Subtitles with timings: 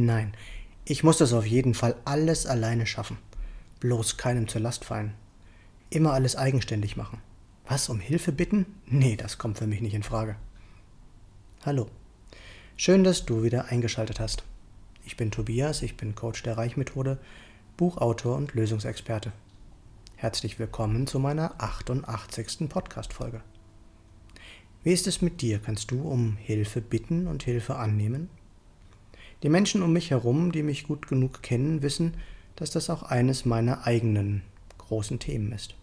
[0.00, 0.32] Nein,
[0.84, 3.18] ich muss das auf jeden Fall alles alleine schaffen.
[3.80, 5.14] Bloß keinem zur Last fallen.
[5.90, 7.18] Immer alles eigenständig machen.
[7.66, 8.66] Was, um Hilfe bitten?
[8.86, 10.36] Nee, das kommt für mich nicht in Frage.
[11.66, 11.88] Hallo.
[12.76, 14.44] Schön, dass du wieder eingeschaltet hast.
[15.04, 17.18] Ich bin Tobias, ich bin Coach der Reichmethode,
[17.76, 19.32] Buchautor und Lösungsexperte.
[20.14, 22.68] Herzlich willkommen zu meiner 88.
[22.68, 23.42] Podcast-Folge.
[24.84, 25.58] Wie ist es mit dir?
[25.58, 28.30] Kannst du um Hilfe bitten und Hilfe annehmen?
[29.42, 32.14] Die Menschen um mich herum, die mich gut genug kennen, wissen,
[32.56, 34.42] dass das auch eines meiner eigenen
[34.78, 35.74] großen Themen ist.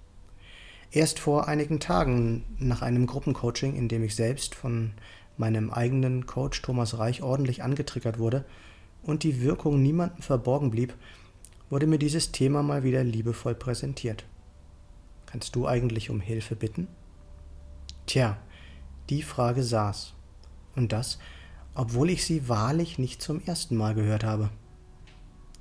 [0.91, 4.91] Erst vor einigen Tagen nach einem Gruppencoaching, in dem ich selbst von
[5.37, 8.45] meinem eigenen Coach Thomas Reich ordentlich angetriggert wurde
[9.03, 10.93] und die Wirkung niemandem verborgen blieb,
[11.69, 14.25] wurde mir dieses Thema mal wieder liebevoll präsentiert.
[15.25, 16.87] Kannst du eigentlich um Hilfe bitten?
[18.05, 18.37] Tja,
[19.09, 20.13] die Frage saß.
[20.75, 21.19] Und das,
[21.75, 24.49] obwohl ich sie wahrlich nicht zum ersten Mal gehört habe.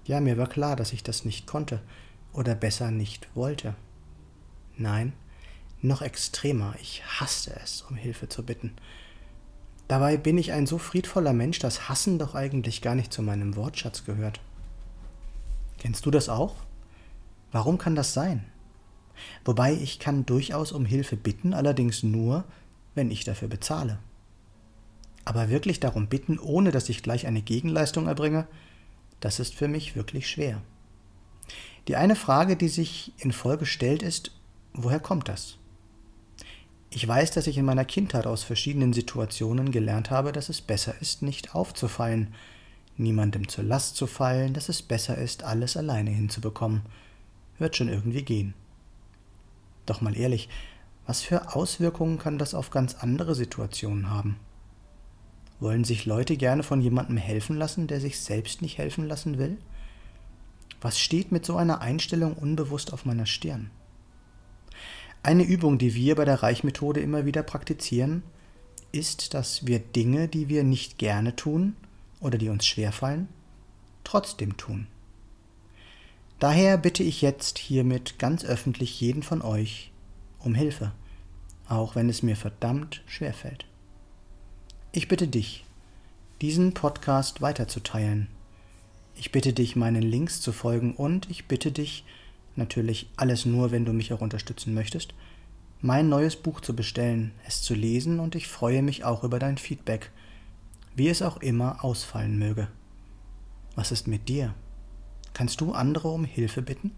[0.06, 1.82] Ja, mir war klar, dass ich das nicht konnte
[2.32, 3.74] oder besser nicht wollte.
[4.76, 5.12] Nein,
[5.82, 8.72] noch extremer, ich hasste es, um Hilfe zu bitten.
[9.88, 13.54] Dabei bin ich ein so friedvoller Mensch, dass Hassen doch eigentlich gar nicht zu meinem
[13.56, 14.40] Wortschatz gehört.
[15.78, 16.56] Kennst du das auch?
[17.52, 18.44] Warum kann das sein?
[19.44, 22.44] Wobei ich kann durchaus um Hilfe bitten, allerdings nur,
[22.94, 23.98] wenn ich dafür bezahle.
[25.24, 28.46] Aber wirklich darum bitten, ohne dass ich gleich eine Gegenleistung erbringe,
[29.20, 30.60] das ist für mich wirklich schwer.
[31.88, 34.32] Die eine Frage, die sich in Folge stellt, ist,
[34.72, 35.58] woher kommt das?
[36.90, 40.94] Ich weiß, dass ich in meiner Kindheit aus verschiedenen Situationen gelernt habe, dass es besser
[41.00, 42.32] ist, nicht aufzufallen,
[42.96, 46.82] niemandem zur Last zu fallen, dass es besser ist, alles alleine hinzubekommen.
[47.58, 48.54] Wird schon irgendwie gehen.
[49.86, 50.48] Doch mal ehrlich,
[51.06, 54.36] was für Auswirkungen kann das auf ganz andere Situationen haben?
[55.60, 59.56] Wollen sich Leute gerne von jemandem helfen lassen, der sich selbst nicht helfen lassen will?
[60.80, 63.70] Was steht mit so einer Einstellung unbewusst auf meiner Stirn?
[65.22, 68.22] Eine Übung, die wir bei der Reichmethode immer wieder praktizieren,
[68.92, 71.74] ist, dass wir Dinge, die wir nicht gerne tun
[72.20, 73.28] oder die uns schwerfallen,
[74.04, 74.86] trotzdem tun.
[76.38, 79.92] Daher bitte ich jetzt hiermit ganz öffentlich jeden von euch
[80.40, 80.92] um Hilfe,
[81.68, 83.64] auch wenn es mir verdammt schwerfällt.
[84.96, 85.64] Ich bitte dich,
[86.40, 88.28] diesen Podcast weiterzuteilen.
[89.16, 92.04] Ich bitte dich, meinen Links zu folgen und ich bitte dich,
[92.54, 95.12] natürlich alles nur, wenn du mich auch unterstützen möchtest,
[95.80, 99.58] mein neues Buch zu bestellen, es zu lesen und ich freue mich auch über dein
[99.58, 100.12] Feedback,
[100.94, 102.68] wie es auch immer ausfallen möge.
[103.74, 104.54] Was ist mit dir?
[105.32, 106.92] Kannst du andere um Hilfe bitten?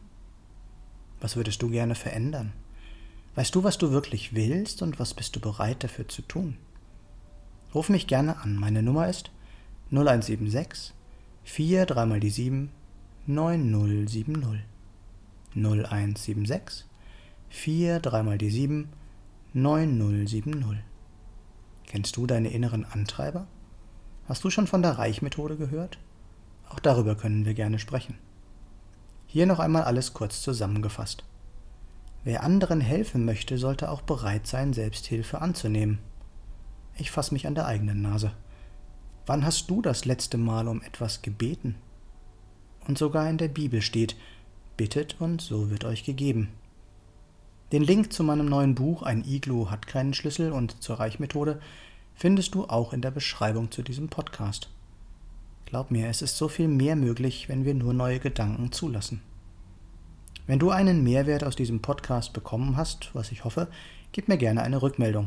[1.19, 2.53] Was würdest du gerne verändern?
[3.37, 6.59] Weißt du, was du wirklich willst und was bist du bereit dafür zu tun?
[7.77, 8.57] Ruf mich gerne an.
[8.57, 9.31] Meine Nummer ist
[9.91, 10.95] 0176
[11.45, 12.71] 4 3 mal die 7
[13.27, 14.65] 9070.
[15.55, 16.87] 0176
[17.51, 18.89] 4 3 mal die 7
[19.53, 20.79] 9070.
[21.85, 23.47] Kennst du deine inneren Antreiber?
[24.27, 25.99] Hast du schon von der Reichmethode gehört?
[26.71, 28.17] Auch darüber können wir gerne sprechen.
[29.27, 31.25] Hier noch einmal alles kurz zusammengefasst.
[32.25, 35.99] Wer anderen helfen möchte, sollte auch bereit sein, Selbsthilfe anzunehmen.
[36.99, 38.33] Ich fasse mich an der eigenen Nase.
[39.27, 41.75] Wann hast du das letzte Mal um etwas gebeten?
[42.87, 44.17] Und sogar in der Bibel steht,
[44.77, 46.49] bittet und so wird euch gegeben.
[47.73, 51.61] Den Link zu meinem neuen Buch Ein Iglu hat keinen Schlüssel und zur Reichmethode
[52.15, 54.71] findest du auch in der Beschreibung zu diesem Podcast.
[55.67, 59.21] Glaub mir, es ist so viel mehr möglich, wenn wir nur neue Gedanken zulassen.
[60.47, 63.67] Wenn du einen Mehrwert aus diesem Podcast bekommen hast, was ich hoffe,
[64.13, 65.27] gib mir gerne eine Rückmeldung.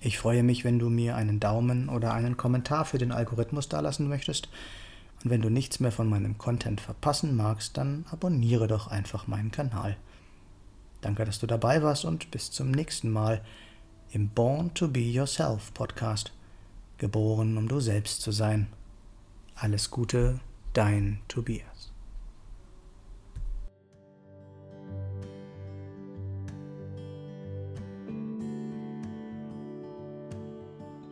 [0.00, 4.08] Ich freue mich, wenn du mir einen Daumen oder einen Kommentar für den Algorithmus dalassen
[4.08, 4.48] möchtest.
[5.22, 9.50] Und wenn du nichts mehr von meinem Content verpassen magst, dann abonniere doch einfach meinen
[9.50, 9.96] Kanal.
[11.00, 13.42] Danke, dass du dabei warst und bis zum nächsten Mal
[14.10, 16.32] im Born to Be Yourself Podcast.
[16.98, 18.68] Geboren, um du selbst zu sein.
[19.54, 20.40] Alles Gute,
[20.72, 21.93] dein Tobias.